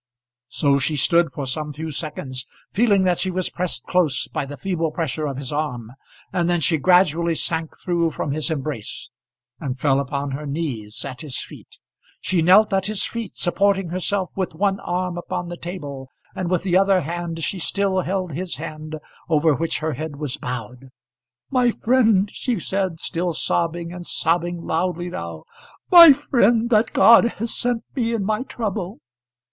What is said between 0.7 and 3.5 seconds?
she stood for some few seconds, feeling that she